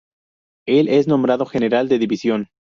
[0.65, 2.49] El es nombrado general de división.